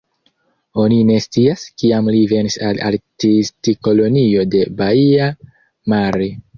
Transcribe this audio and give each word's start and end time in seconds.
Oni 0.83 0.95
ne 1.09 1.17
scias, 1.25 1.65
kiam 1.83 2.09
li 2.17 2.23
venis 2.33 2.59
al 2.71 2.83
Artistkolonio 2.89 4.51
de 4.57 4.67
Baia 4.85 5.33
Mare. 5.97 6.37